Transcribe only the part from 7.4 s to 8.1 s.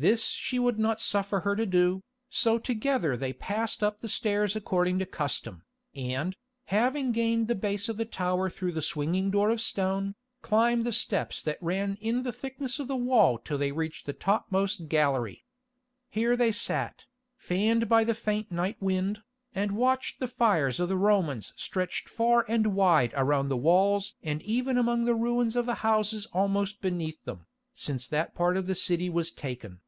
the base of the